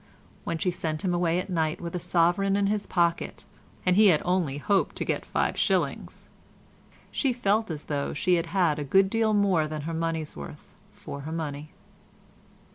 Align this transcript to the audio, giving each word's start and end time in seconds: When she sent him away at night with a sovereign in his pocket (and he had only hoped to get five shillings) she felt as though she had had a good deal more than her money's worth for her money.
When 0.45 0.57
she 0.57 0.71
sent 0.71 1.03
him 1.03 1.13
away 1.13 1.37
at 1.37 1.47
night 1.47 1.79
with 1.79 1.95
a 1.95 1.99
sovereign 1.99 2.55
in 2.55 2.65
his 2.65 2.87
pocket 2.87 3.43
(and 3.85 3.95
he 3.95 4.07
had 4.07 4.19
only 4.25 4.57
hoped 4.57 4.95
to 4.95 5.05
get 5.05 5.27
five 5.27 5.55
shillings) 5.55 6.27
she 7.11 7.31
felt 7.31 7.69
as 7.69 7.85
though 7.85 8.11
she 8.11 8.33
had 8.33 8.47
had 8.47 8.79
a 8.79 8.83
good 8.83 9.11
deal 9.11 9.35
more 9.35 9.67
than 9.67 9.81
her 9.81 9.93
money's 9.93 10.35
worth 10.35 10.73
for 10.91 11.19
her 11.21 11.31
money. 11.31 11.69